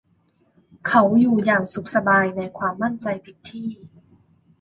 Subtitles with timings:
[0.87, 3.69] เขาอยู่อย่างสุขสบายในความมั่นใจผิดที่